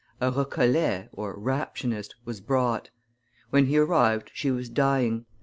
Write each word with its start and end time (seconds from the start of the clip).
A 0.19 0.31
Recollet 0.31 1.09
(Raptionist) 1.15 2.15
was 2.25 2.41
brought; 2.41 2.89
when 3.51 3.67
he 3.67 3.77
arrived 3.77 4.31
she 4.33 4.49
was 4.49 4.67
dying. 4.67 5.27